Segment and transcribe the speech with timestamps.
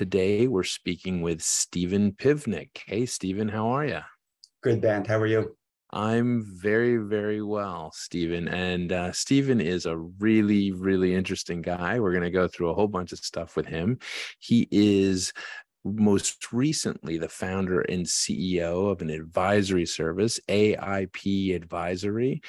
[0.00, 2.70] Today, we're speaking with Stephen Pivnik.
[2.86, 4.00] Hey, Stephen, how are you?
[4.62, 5.06] Good, Bant.
[5.06, 5.54] How are you?
[5.90, 8.48] I'm very, very well, Stephen.
[8.48, 12.00] And uh, Stephen is a really, really interesting guy.
[12.00, 13.98] We're going to go through a whole bunch of stuff with him.
[14.38, 15.34] He is
[15.84, 22.40] most recently the founder and CEO of an advisory service, AIP Advisory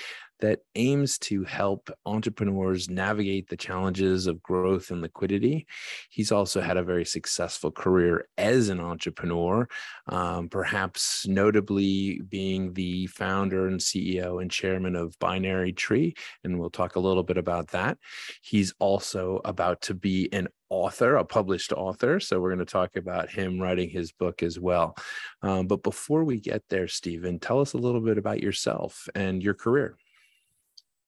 [0.41, 5.67] that aims to help entrepreneurs navigate the challenges of growth and liquidity.
[6.09, 9.67] He's also had a very successful career as an entrepreneur,
[10.07, 16.15] um, perhaps notably being the founder and CEO and chairman of Binary Tree.
[16.43, 17.97] And we'll talk a little bit about that.
[18.41, 22.19] He's also about to be an author, a published author.
[22.19, 24.95] So we're going to talk about him writing his book as well.
[25.41, 29.43] Um, but before we get there, Stephen, tell us a little bit about yourself and
[29.43, 29.97] your career.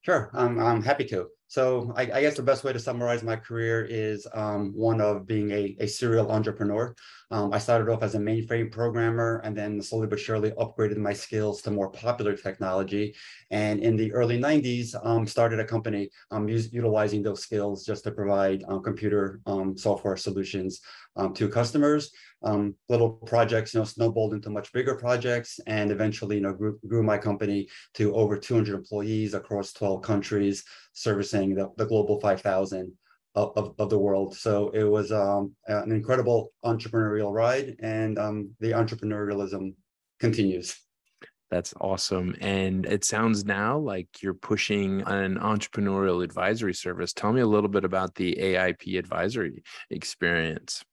[0.04, 1.30] Sure, I'm, I'm happy to.
[1.48, 5.26] So I, I, guess the best way to summarize my career is um, one of
[5.26, 6.94] being a, a serial entrepreneur.
[7.32, 11.14] Um, I started off as a mainframe programmer and then slowly but surely upgraded my
[11.14, 13.16] skills to more popular technology.
[13.50, 18.12] And in the early 90s, um, started a company um, utilizing those skills just to
[18.12, 20.82] provide um, computer um, software solutions
[21.36, 22.12] to customers.
[22.90, 27.04] Little projects, you know, snowballed into much bigger projects and eventually, you know, grew, grew
[27.04, 30.64] my company to over 200 employees across 12 countries
[30.94, 32.92] servicing the, the global 5000
[33.36, 34.36] of, of, of, the world.
[34.36, 39.74] So it was um, an incredible entrepreneurial ride and um, the entrepreneurialism
[40.20, 40.78] continues.
[41.50, 42.36] That's awesome.
[42.42, 47.14] And it sounds now like you're pushing an entrepreneurial advisory service.
[47.14, 50.84] Tell me a little bit about the AIP advisory experience.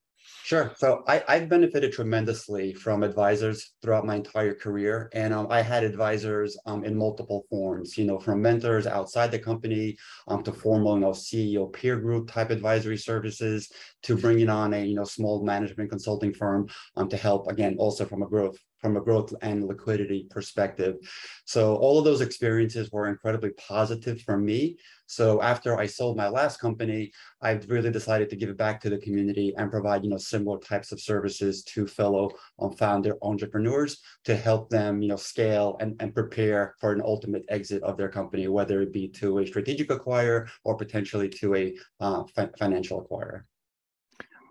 [0.42, 0.72] Sure.
[0.78, 5.10] So I, I've benefited tremendously from advisors throughout my entire career.
[5.12, 9.38] And um, I had advisors um, in multiple forms, you know, from mentors outside the
[9.38, 9.96] company
[10.28, 13.70] um, to formal, you know, CEO peer group type advisory services
[14.02, 18.04] to bringing on a, you know, small management consulting firm um, to help, again, also
[18.04, 20.96] from a growth from a growth and liquidity perspective.
[21.44, 24.78] So all of those experiences were incredibly positive for me.
[25.06, 27.10] So after I sold my last company,
[27.42, 30.58] I've really decided to give it back to the community and provide, you know, similar
[30.58, 32.30] types of services to fellow
[32.60, 37.44] um, founder entrepreneurs to help them, you know, scale and, and prepare for an ultimate
[37.48, 41.74] exit of their company, whether it be to a strategic acquirer or potentially to a
[42.00, 43.42] uh, fi- financial acquirer.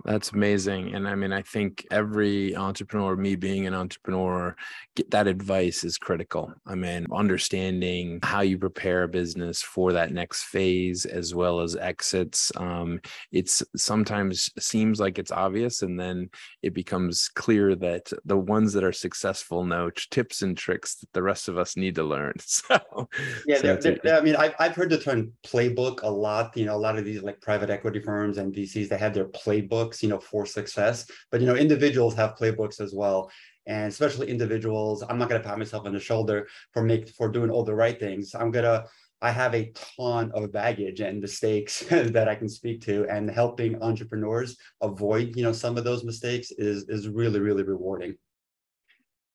[0.05, 0.95] That's amazing.
[0.95, 4.55] And I mean, I think every entrepreneur, me being an entrepreneur,
[4.95, 6.53] get that advice is critical.
[6.65, 11.75] I mean, understanding how you prepare a business for that next phase as well as
[11.75, 12.51] exits.
[12.55, 13.01] Um,
[13.31, 16.29] it's sometimes seems like it's obvious, and then
[16.63, 21.23] it becomes clear that the ones that are successful know tips and tricks that the
[21.23, 22.33] rest of us need to learn.
[22.69, 23.07] So,
[23.47, 26.55] yeah, so they're, they're, I mean, I've, I've heard the term playbook a lot.
[26.57, 29.27] You know, a lot of these like private equity firms and VCs, they have their
[29.27, 31.05] playbook playbooks, you know, for success.
[31.31, 33.31] But you know, individuals have playbooks as well.
[33.67, 37.49] And especially individuals, I'm not gonna pat myself on the shoulder for make for doing
[37.49, 38.33] all the right things.
[38.35, 38.85] I'm gonna
[39.21, 43.81] I have a ton of baggage and mistakes that I can speak to, and helping
[43.81, 48.15] entrepreneurs avoid, you know, some of those mistakes is is really really rewarding.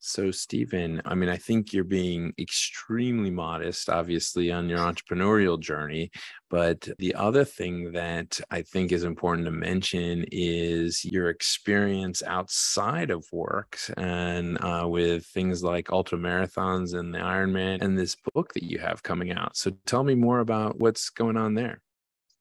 [0.06, 6.10] So, Stephen, I mean, I think you're being extremely modest, obviously, on your entrepreneurial journey.
[6.50, 13.10] But the other thing that I think is important to mention is your experience outside
[13.10, 18.52] of work and uh, with things like ultra marathons and the Ironman and this book
[18.52, 19.56] that you have coming out.
[19.56, 21.80] So, tell me more about what's going on there.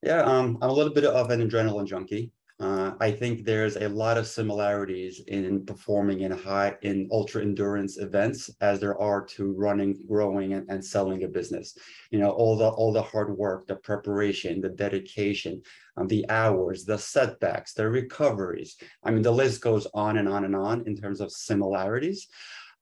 [0.02, 2.34] Yeah, um, I'm a little bit of an adrenaline junkie.
[2.60, 7.98] Uh, I think there's a lot of similarities in performing in high in ultra endurance
[7.98, 11.76] events as there are to running, growing, and, and selling a business.
[12.12, 15.64] You know, all the all the hard work, the preparation, the dedication,
[15.98, 18.78] um, the hours, the setbacks, the recoveries.
[19.04, 22.28] I mean, the list goes on and on and on in terms of similarities.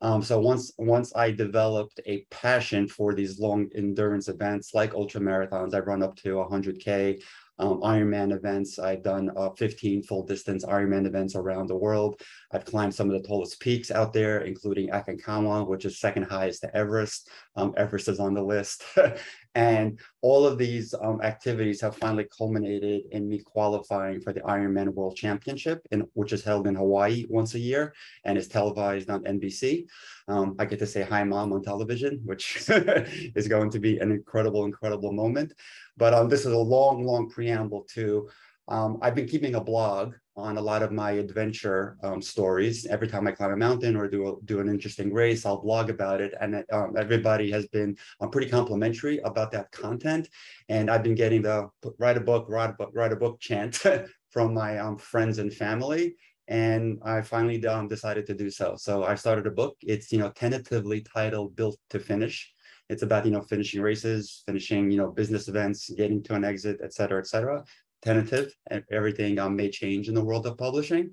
[0.02, 5.22] Um, so once once I developed a passion for these long endurance events like ultra
[5.22, 7.22] marathons, I run up to 100k,
[7.62, 8.80] um, Ironman events.
[8.80, 12.20] I've done uh, 15 full distance Ironman events around the world.
[12.52, 16.62] I've climbed some of the tallest peaks out there, including Aconcagua, which is second highest
[16.62, 17.30] to Everest.
[17.56, 18.84] Um, Everest is on the list.
[19.54, 24.94] And all of these um, activities have finally culminated in me qualifying for the Ironman
[24.94, 27.94] World Championship, in, which is held in Hawaii once a year
[28.24, 29.88] and is televised on NBC.
[30.30, 34.12] Um, I get to say hi, mom, on television, which is going to be an
[34.12, 35.54] incredible, incredible moment.
[35.98, 38.30] But um, this is a long, long preamble to
[38.68, 42.86] um, I've been keeping a blog on a lot of my adventure um, stories.
[42.86, 45.90] Every time I climb a mountain or do a, do an interesting race, I'll blog
[45.90, 46.34] about it.
[46.42, 50.30] And um, everybody has been um, pretty complimentary about that content.
[50.70, 53.84] And I've been getting the write a book, write a book, write a book chant
[54.30, 56.16] from my um, friends and family.
[56.48, 58.76] And I finally um, decided to do so.
[58.78, 59.78] So I started a book.
[59.82, 62.52] It's you know tentatively titled "Built to Finish."
[62.90, 66.82] It's about you know finishing races, finishing you know business events, getting to an exit,
[66.84, 67.64] et cetera, et cetera
[68.02, 71.12] tentative and everything um, may change in the world of publishing.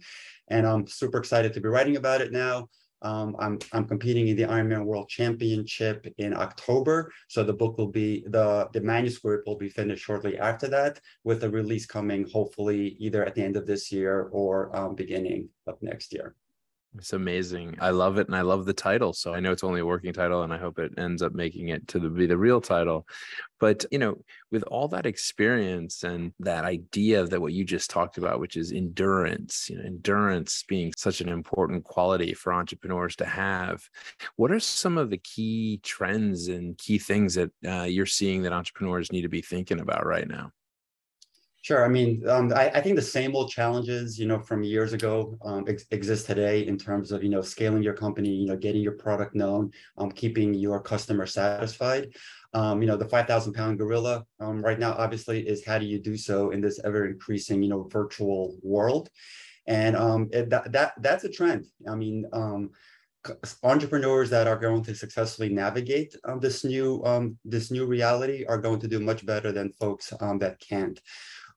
[0.48, 2.68] And I'm super excited to be writing about it now.
[3.02, 7.12] Um, I'm, I'm competing in the Ironman World Championship in October.
[7.28, 11.40] So the book will be, the, the manuscript will be finished shortly after that with
[11.40, 15.80] the release coming hopefully either at the end of this year or um, beginning of
[15.80, 16.34] next year.
[16.96, 17.76] It's amazing.
[17.80, 19.12] I love it, and I love the title.
[19.12, 21.68] So I know it's only a working title, and I hope it ends up making
[21.68, 23.06] it to the, be the real title.
[23.60, 24.16] But you know,
[24.50, 28.72] with all that experience and that idea that what you just talked about, which is
[28.72, 33.88] endurance, you know, endurance being such an important quality for entrepreneurs to have.
[34.36, 38.52] What are some of the key trends and key things that uh, you're seeing that
[38.52, 40.52] entrepreneurs need to be thinking about right now?
[41.62, 41.84] Sure.
[41.84, 45.36] I mean, um, I, I, think the same old challenges, you know, from years ago
[45.44, 48.80] um, ex- exist today in terms of, you know, scaling your company, you know, getting
[48.80, 52.14] your product known, um, keeping your customer satisfied.
[52.54, 56.00] Um, you know, the 5,000 pound gorilla um, right now, obviously, is how do you
[56.00, 59.10] do so in this ever increasing, you know, virtual world?
[59.66, 61.66] And um, it, that, that that's a trend.
[61.86, 62.24] I mean,
[63.62, 68.88] entrepreneurs that are going to successfully navigate this new this new reality are going to
[68.88, 70.08] do much better than folks
[70.38, 70.98] that can't.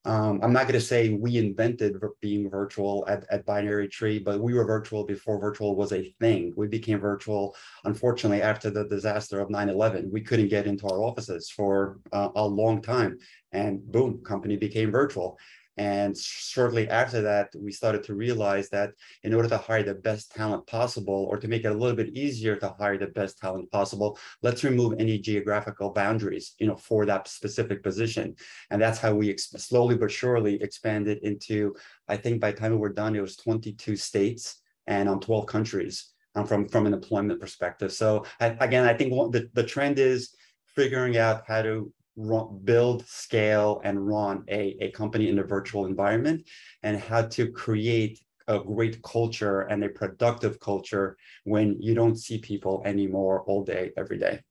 [0.03, 4.39] Um, I'm not going to say we invented being virtual at, at Binary Tree, but
[4.39, 6.53] we were virtual before virtual was a thing.
[6.57, 7.55] We became virtual,
[7.85, 10.09] unfortunately, after the disaster of 9 11.
[10.11, 13.19] We couldn't get into our offices for uh, a long time.
[13.51, 15.37] And boom, company became virtual.
[15.77, 18.91] And shortly after that, we started to realize that
[19.23, 22.15] in order to hire the best talent possible, or to make it a little bit
[22.15, 27.05] easier to hire the best talent possible, let's remove any geographical boundaries, you know, for
[27.05, 28.35] that specific position.
[28.69, 31.73] And that's how we slowly but surely expanded into,
[32.07, 35.45] I think by the time we were done, it was 22 states and um, 12
[35.45, 37.93] countries um, from, from an employment perspective.
[37.93, 40.35] So I, again, I think the, the trend is
[40.75, 45.85] figuring out how to run, build, scale, and run a, a company in a virtual
[45.85, 46.47] environment
[46.83, 52.37] and how to create a great culture and a productive culture when you don't see
[52.37, 54.41] people anymore all day, every day.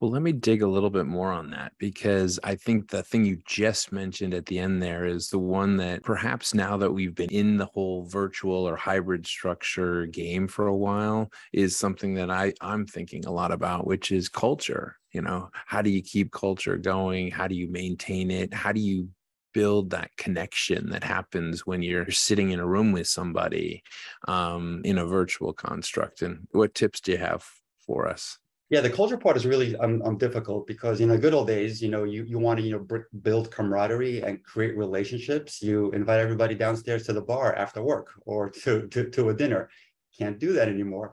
[0.00, 3.24] Well, let me dig a little bit more on that because I think the thing
[3.24, 7.14] you just mentioned at the end there is the one that perhaps now that we've
[7.14, 12.30] been in the whole virtual or hybrid structure game for a while is something that
[12.30, 15.48] I, I'm thinking a lot about, which is culture you know?
[15.64, 17.30] How do you keep culture going?
[17.30, 18.52] How do you maintain it?
[18.52, 19.08] How do you
[19.54, 23.82] build that connection that happens when you're sitting in a room with somebody
[24.28, 26.20] um, in a virtual construct?
[26.20, 27.46] And what tips do you have
[27.86, 31.34] for us yeah, the culture part is really um, um, difficult because in the good
[31.34, 35.62] old days, you know, you, you want to you know build camaraderie and create relationships.
[35.62, 39.70] You invite everybody downstairs to the bar after work or to to, to a dinner.
[40.18, 41.12] Can't do that anymore,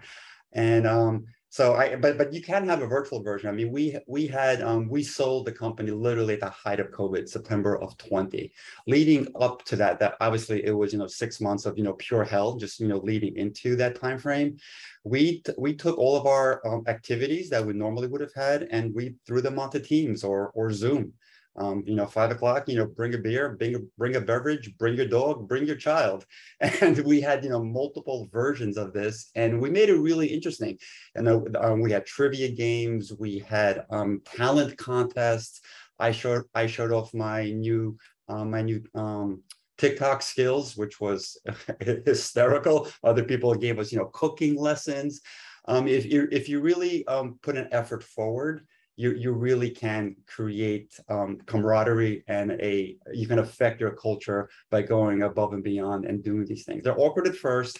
[0.53, 3.48] and um, so I, but but you can have a virtual version.
[3.48, 6.89] I mean, we we had um, we sold the company literally at the height of
[6.89, 8.51] COVID, September of 20.
[8.88, 11.93] Leading up to that, that obviously it was you know six months of you know
[11.93, 14.57] pure hell, just you know leading into that time frame.
[15.03, 18.91] We we took all of our um, activities that we normally would have had, and
[18.95, 21.13] we threw them onto Teams or or Zoom
[21.55, 24.75] um, you know, five o'clock, you know, bring a beer, bring a, bring a beverage,
[24.77, 26.25] bring your dog, bring your child.
[26.81, 30.77] And we had, you know, multiple versions of this and we made it really interesting.
[31.15, 35.62] And um, we had trivia games, we had um, talent contests.
[36.00, 39.43] I showed, I showed off my new, uh, my new um,
[39.77, 41.38] TikTok skills, which was
[41.79, 42.88] hysterical.
[43.03, 45.22] Other people gave us, you know, cooking lessons.
[45.65, 50.15] Um, if you if you really um, put an effort forward, you you really can
[50.27, 56.05] create um, camaraderie and a you can affect your culture by going above and beyond
[56.05, 56.83] and doing these things.
[56.83, 57.79] They're awkward at first,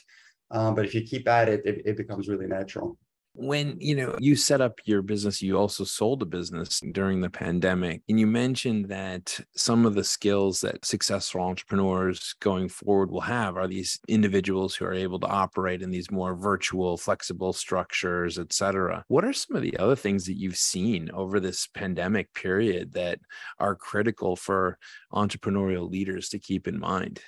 [0.52, 2.98] um, but if you keep at it, it, it becomes really natural.
[3.36, 7.30] When you know you set up your business you also sold a business during the
[7.30, 13.22] pandemic and you mentioned that some of the skills that successful entrepreneurs going forward will
[13.22, 18.38] have are these individuals who are able to operate in these more virtual flexible structures
[18.38, 19.04] et cetera.
[19.08, 23.20] What are some of the other things that you've seen over this pandemic period that
[23.60, 24.78] are critical for
[25.12, 27.20] entrepreneurial leaders to keep in mind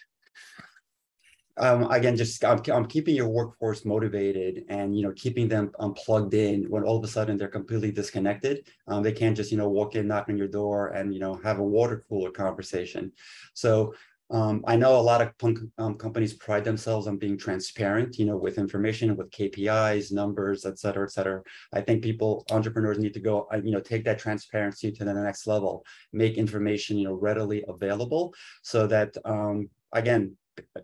[1.57, 5.93] um, again, just I'm, I'm, keeping your workforce motivated and you know keeping them um,
[5.93, 8.67] plugged in when all of a sudden they're completely disconnected.
[8.87, 11.39] Um, they can't just you know walk in, knock on your door, and you know
[11.43, 13.11] have a water cooler conversation.
[13.53, 13.93] So
[14.31, 15.33] um, I know a lot of
[15.77, 20.79] um, companies pride themselves on being transparent, you know, with information, with KPIs, numbers, et
[20.79, 21.43] cetera, et cetera.
[21.73, 25.13] I think people, entrepreneurs need to go, uh, you know, take that transparency to the
[25.13, 28.33] next level, make information, you know, readily available
[28.63, 30.35] so that, um, again,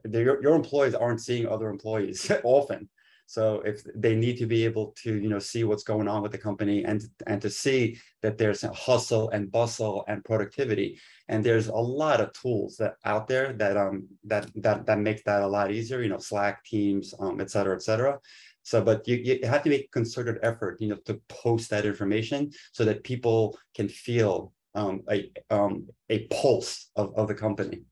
[0.10, 2.90] your, your employees aren't seeing other employees often.
[3.26, 6.34] So if they need to be able to, you know, see what's going on with
[6.34, 11.00] the company and and to see that there's hustle and bustle and productivity,
[11.30, 15.24] and there's a lot of tools that out there that um that that that makes
[15.24, 16.02] that a lot easier.
[16.02, 18.20] You know, Slack, Teams, um, et cetera, et cetera.
[18.64, 22.52] So, but you, you have to make concerted effort, you know, to post that information
[22.74, 27.84] so that people can feel um, a um, a pulse of, of the company.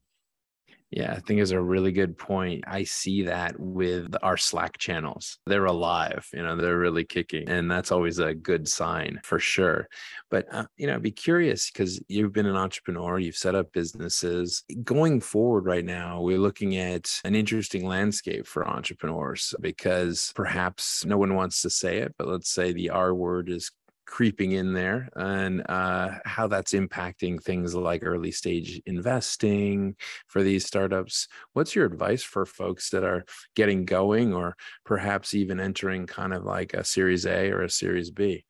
[0.91, 2.63] Yeah, I think is a really good point.
[2.65, 5.37] I see that with our Slack channels.
[5.45, 7.47] They're alive, you know, they're really kicking.
[7.47, 9.87] And that's always a good sign for sure.
[10.31, 13.71] But, uh, you know, I'd be curious because you've been an entrepreneur, you've set up
[13.71, 14.63] businesses.
[14.83, 21.19] Going forward right now, we're looking at an interesting landscape for entrepreneurs because perhaps no
[21.19, 23.71] one wants to say it, but let's say the R word is
[24.09, 29.95] creeping in there and uh, how that's impacting things like early stage investing
[30.27, 31.27] for these startups.
[31.53, 33.23] What's your advice for folks that are
[33.55, 38.09] getting going or perhaps even entering kind of like a Series A or a Series
[38.09, 38.45] B?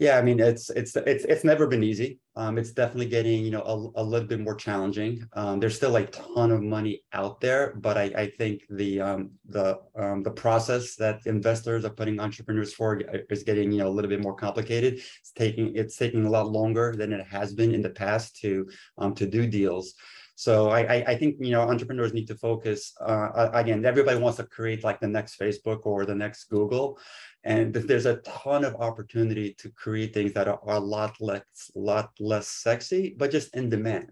[0.00, 2.18] Yeah, I mean it's it's it's it's never been easy.
[2.34, 5.24] Um, it's definitely getting you know a, a little bit more challenging.
[5.34, 9.30] Um, there's still a ton of money out there, but I, I think the um,
[9.48, 13.94] the um, the process that investors are putting entrepreneurs for is getting you know a
[13.94, 14.94] little bit more complicated.
[14.94, 18.68] It's taking it's taking a lot longer than it has been in the past to
[18.98, 19.94] um, to do deals.
[20.36, 22.92] So I, I think you know entrepreneurs need to focus.
[23.00, 26.98] Uh, again, everybody wants to create like the next Facebook or the next Google,
[27.44, 32.10] and there's a ton of opportunity to create things that are, a lot less, lot
[32.18, 34.10] less sexy, but just in demand.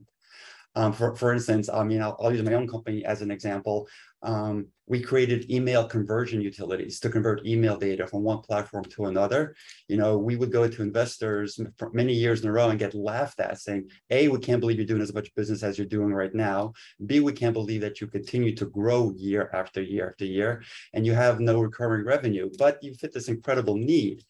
[0.75, 3.87] Um, for, for instance, I mean, I'll, I'll, use my own company as an example.
[4.23, 9.55] Um, we created email conversion utilities to convert email data from one platform to another.
[9.89, 12.95] You know, we would go to investors for many years in a row and get
[12.95, 16.13] laughed at saying, A, we can't believe you're doing as much business as you're doing
[16.13, 16.73] right now.
[17.07, 20.63] B, we can't believe that you continue to grow year after year after year
[20.93, 24.25] and you have no recurring revenue, but you fit this incredible need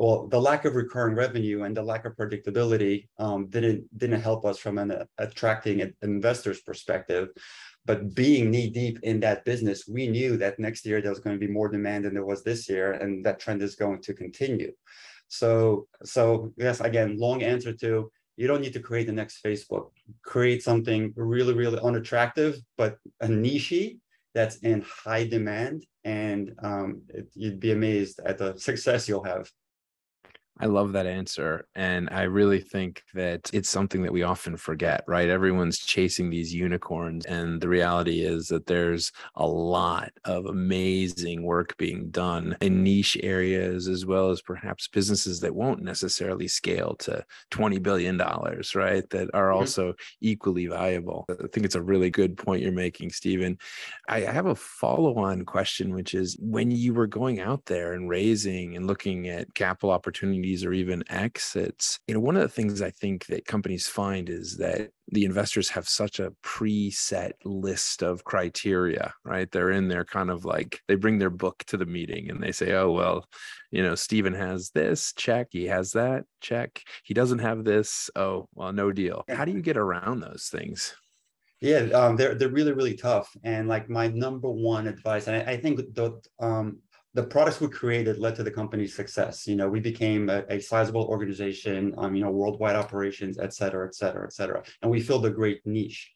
[0.00, 4.46] well, the lack of recurring revenue and the lack of predictability um, didn't didn't help
[4.46, 7.28] us from an uh, attracting an investor's perspective.
[7.86, 11.36] But being knee deep in that business, we knew that next year there was going
[11.38, 14.14] to be more demand than there was this year, and that trend is going to
[14.14, 14.72] continue.
[15.28, 19.90] So, so yes, again, long answer to you don't need to create the next Facebook.
[20.24, 23.96] Create something really, really unattractive, but a niche
[24.34, 29.50] that's in high demand, and um, it, you'd be amazed at the success you'll have.
[30.60, 31.66] I love that answer.
[31.74, 35.28] And I really think that it's something that we often forget, right?
[35.28, 37.24] Everyone's chasing these unicorns.
[37.24, 43.16] And the reality is that there's a lot of amazing work being done in niche
[43.22, 49.08] areas, as well as perhaps businesses that won't necessarily scale to $20 billion, right?
[49.10, 49.60] That are mm-hmm.
[49.60, 51.24] also equally valuable.
[51.30, 53.56] I think it's a really good point you're making, Stephen.
[54.08, 58.10] I have a follow on question, which is when you were going out there and
[58.10, 62.82] raising and looking at capital opportunities or even exits, you know, one of the things
[62.82, 68.24] I think that companies find is that the investors have such a preset list of
[68.24, 69.50] criteria, right?
[69.50, 72.52] They're in there kind of like they bring their book to the meeting and they
[72.52, 73.24] say, oh, well,
[73.70, 75.48] you know, Stephen has this, check.
[75.50, 76.82] He has that, check.
[77.04, 78.10] He doesn't have this.
[78.14, 79.24] Oh, well, no deal.
[79.28, 80.94] How do you get around those things?
[81.60, 83.28] Yeah, um, they're they're really really tough.
[83.44, 86.78] And like my number one advice, and I, I think the um,
[87.14, 89.46] the products we created led to the company's success.
[89.46, 93.86] You know, we became a, a sizable organization, um, you know, worldwide operations, et cetera,
[93.86, 94.62] et cetera, et cetera.
[94.82, 96.12] And we filled a great niche.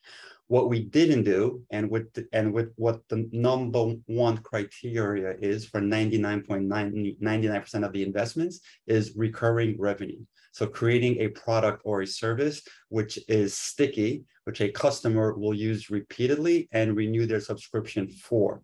[0.46, 5.80] What we didn't do, and with and with what the number one criteria is for
[5.80, 10.20] 99.99% of the investments is recurring revenue.
[10.52, 15.90] So creating a product or a service which is sticky, which a customer will use
[15.90, 18.62] repeatedly and renew their subscription for.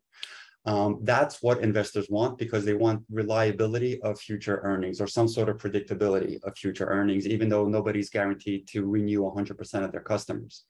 [0.67, 5.49] Um, that's what investors want because they want reliability of future earnings or some sort
[5.49, 10.64] of predictability of future earnings, even though nobody's guaranteed to renew 100% of their customers.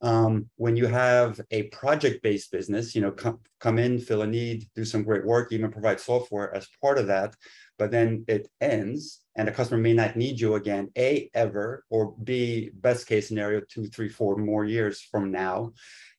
[0.00, 4.84] Um, when you have a project-based business, you know, come, in, fill a need, do
[4.84, 7.34] some great work, even provide software as part of that,
[7.78, 12.14] but then it ends and the customer may not need you again, A, ever, or
[12.22, 15.72] B, best case scenario, two, three, four more years from now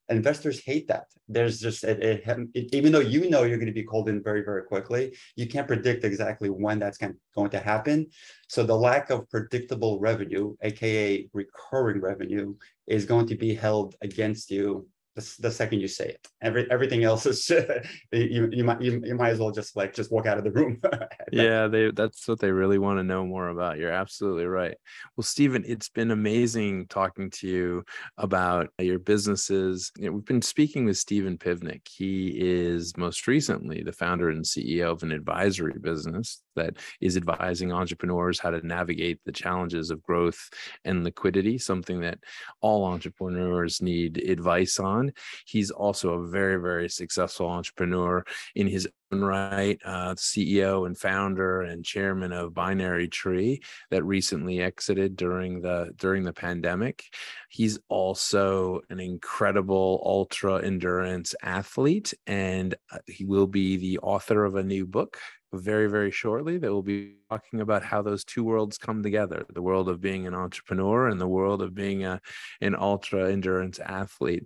[0.09, 1.05] investors hate that.
[1.27, 4.21] There's just it, it, it, even though you know you're going to be called in
[4.21, 8.07] very very quickly you can't predict exactly when that's going, going to happen.
[8.47, 12.55] So the lack of predictable revenue aka recurring revenue
[12.87, 16.27] is going to be held against you the, the second you say it.
[16.41, 17.49] Every everything else is
[18.11, 20.51] you you might you, you might as well just like just walk out of the
[20.51, 20.81] room.
[21.31, 23.77] yeah, they that's what they really want to know more about.
[23.77, 24.75] You're absolutely right.
[25.15, 27.85] Well, Stephen, it's been amazing talking to you
[28.17, 29.91] about your businesses.
[29.97, 31.87] You know, we've been speaking with Stephen Pivnik.
[31.87, 37.71] He is most recently the founder and CEO of an advisory business that is advising
[37.71, 40.49] entrepreneurs how to navigate the challenges of growth
[40.83, 42.19] and liquidity, something that
[42.61, 45.04] all entrepreneurs need advice on.
[45.45, 48.23] He's also a very, very successful entrepreneur
[48.55, 54.61] in his own right, uh, CEO and founder and chairman of Binary Tree that recently
[54.61, 57.03] exited during the during the pandemic.
[57.49, 64.55] He's also an incredible ultra endurance athlete, and uh, he will be the author of
[64.55, 65.17] a new book
[65.55, 69.61] very, very shortly that we'll be talking about how those two worlds come together the
[69.61, 72.19] world of being an entrepreneur and the world of being a,
[72.61, 74.45] an ultra endurance athlete.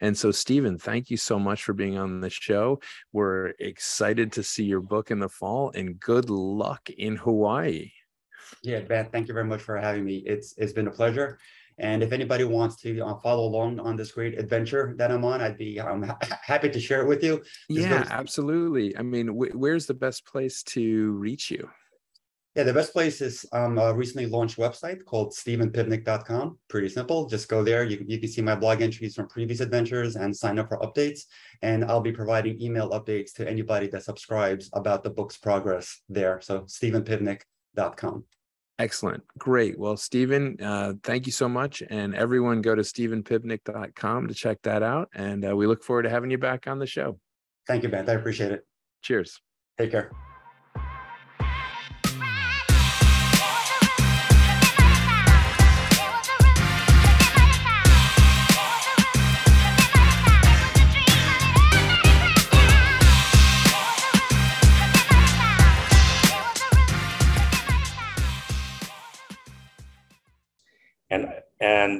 [0.00, 2.80] And so, Stephen, thank you so much for being on the show.
[3.12, 7.90] We're excited to see your book in the fall and good luck in Hawaii.
[8.62, 10.16] Yeah, Beth, thank you very much for having me.
[10.26, 11.38] It's it's been a pleasure.
[11.80, 15.40] And if anybody wants to uh, follow along on this great adventure that I'm on,
[15.40, 17.42] I'd be um, happy to share it with you.
[17.70, 18.96] Just yeah, absolutely.
[18.96, 21.68] I mean, wh- where's the best place to reach you?
[22.54, 26.58] Yeah, the best place is um, a recently launched website called stephenpivnick.com.
[26.68, 27.26] Pretty simple.
[27.26, 27.84] Just go there.
[27.84, 31.20] You, you can see my blog entries from previous adventures and sign up for updates.
[31.62, 36.40] And I'll be providing email updates to anybody that subscribes about the book's progress there.
[36.42, 38.24] So stephenpivnick.com.
[38.80, 39.22] Excellent.
[39.36, 39.78] Great.
[39.78, 41.82] Well, Stephen, uh, thank you so much.
[41.90, 45.10] And everyone go to stephenpivnick.com to check that out.
[45.14, 47.20] And uh, we look forward to having you back on the show.
[47.66, 48.08] Thank you, Ben.
[48.08, 48.66] I appreciate it.
[49.02, 49.38] Cheers.
[49.76, 50.10] Take care.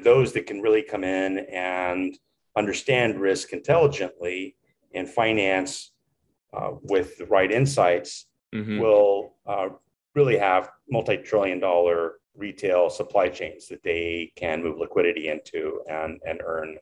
[0.01, 2.19] And those that can really come in and
[2.57, 4.57] understand risk intelligently
[4.95, 5.93] and finance
[6.55, 8.79] uh, with the right insights mm-hmm.
[8.79, 9.69] will uh,
[10.15, 16.41] really have multi-trillion dollar retail supply chains that they can move liquidity into and and
[16.45, 16.77] earn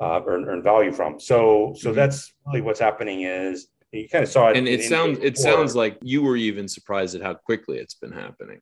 [0.00, 1.20] uh, earn, earn value from.
[1.20, 1.96] So so mm-hmm.
[1.96, 4.56] that's really what's happening is you kind of saw it.
[4.56, 8.12] And it sounds it sounds like you were even surprised at how quickly it's been
[8.12, 8.60] happening.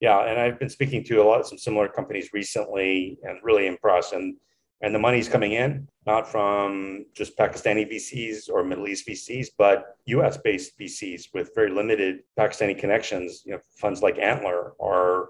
[0.00, 3.66] Yeah, and I've been speaking to a lot of some similar companies recently, and really
[3.66, 4.14] impressed.
[4.14, 4.36] And
[4.82, 9.96] and the money's coming in not from just Pakistani VCs or Middle East VCs, but
[10.06, 10.38] U.S.
[10.38, 13.42] based VCs with very limited Pakistani connections.
[13.44, 15.28] You know, funds like Antler are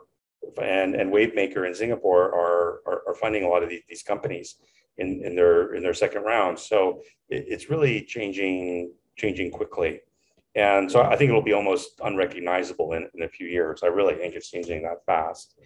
[0.63, 4.57] and and Wavemaker in Singapore are are, are funding a lot of these, these companies
[4.99, 6.59] in in their in their second round.
[6.59, 10.01] So it, it's really changing changing quickly.
[10.55, 13.83] And so I think it'll be almost unrecognizable in, in a few years.
[13.83, 15.59] I really think it's changing that fast.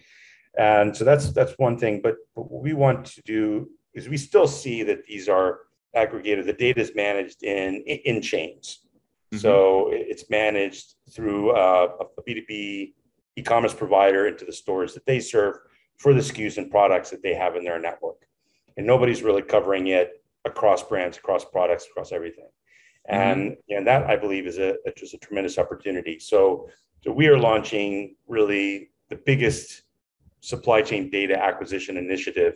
[0.57, 2.01] And so that's that's one thing.
[2.01, 5.61] But, but what we want to do is we still see that these are
[5.95, 6.45] aggregated.
[6.45, 8.79] The data is managed in in chains.
[9.33, 9.39] Mm-hmm.
[9.39, 11.89] So it's managed through a
[12.25, 12.93] B two B
[13.35, 15.57] e commerce provider into the stores that they serve
[15.97, 18.27] for the SKUs and products that they have in their network.
[18.77, 22.47] And nobody's really covering it across brands, across products, across everything.
[23.11, 23.21] Mm-hmm.
[23.21, 26.17] and and that I believe is a, a, just a tremendous opportunity.
[26.19, 26.69] So
[27.03, 29.83] so we are launching really the biggest
[30.41, 32.55] supply chain data acquisition initiative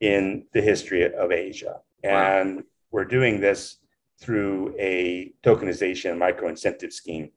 [0.00, 2.10] in the history of Asia, wow.
[2.10, 3.78] and we're doing this
[4.20, 7.30] through a tokenization micro incentive scheme.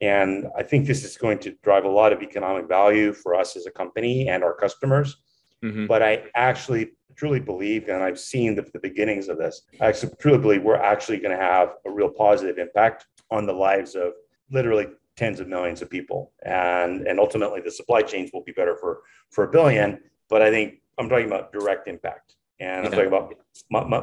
[0.00, 3.54] And I think this is going to drive a lot of economic value for us
[3.56, 5.18] as a company and our customers.
[5.62, 5.86] Mm-hmm.
[5.86, 10.12] But I actually truly believe, and I've seen the, the beginnings of this, I actually
[10.18, 14.12] truly believe we're actually going to have a real positive impact on the lives of
[14.50, 16.32] literally tens of millions of people.
[16.44, 20.00] And, and ultimately, the supply chains will be better for, for a billion.
[20.28, 22.34] But I think I'm talking about direct impact.
[22.62, 23.34] and I'm talking about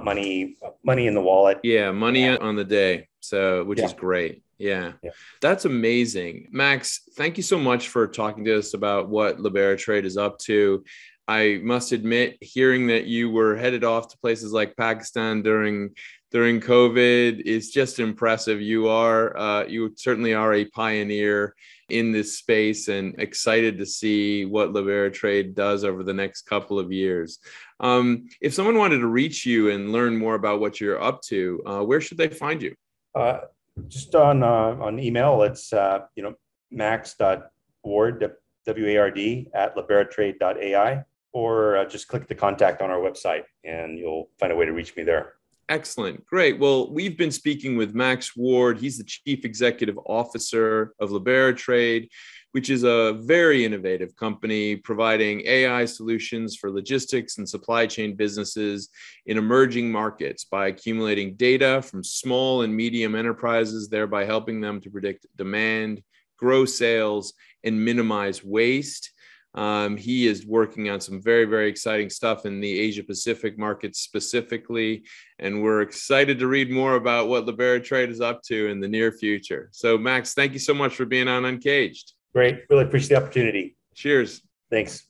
[0.04, 1.60] money, money in the wallet.
[1.64, 2.38] Yeah, money yeah.
[2.42, 3.08] on the day.
[3.22, 3.86] So, which yeah.
[3.86, 4.44] is great.
[4.58, 4.94] Yeah.
[5.02, 5.12] yeah.
[5.42, 6.50] That's amazing.
[6.52, 10.84] Max, thank you so much for talking to us about what Liberatrade is up to.
[11.30, 15.92] I must admit, hearing that you were headed off to places like Pakistan during
[16.32, 18.60] during COVID is just impressive.
[18.62, 21.54] You are uh, you certainly are a pioneer
[21.90, 26.92] in this space, and excited to see what Liberatrade does over the next couple of
[26.92, 27.38] years.
[27.80, 31.62] Um, if someone wanted to reach you and learn more about what you're up to,
[31.64, 32.74] uh, where should they find you?
[33.14, 33.42] Uh,
[33.88, 36.34] just on uh, on email, it's uh, you know
[36.72, 38.32] max.ward
[38.66, 43.44] w a r d at liberatrade.ai, or uh, just click the contact on our website,
[43.64, 45.34] and you'll find a way to reach me there.
[45.70, 46.26] Excellent.
[46.26, 46.58] Great.
[46.58, 48.80] Well, we've been speaking with Max Ward.
[48.80, 52.10] He's the Chief Executive Officer of Liberatrade,
[52.54, 58.90] which is a very innovative company providing AI solutions for logistics and supply chain businesses
[59.28, 64.90] in emerging markets by accumulating data from small and medium enterprises, thereby helping them to
[64.90, 66.02] predict demand,
[66.36, 69.12] grow sales, and minimize waste.
[69.56, 73.96] Um, he is working on some very, very exciting stuff in the Asia Pacific market
[73.96, 75.04] specifically.
[75.40, 79.12] And we're excited to read more about what Liberatrade is up to in the near
[79.12, 79.70] future.
[79.72, 82.14] So, Max, thank you so much for being on Uncaged.
[82.34, 82.64] Great.
[82.70, 83.76] Really appreciate the opportunity.
[83.96, 84.42] Cheers.
[84.70, 85.08] Thanks.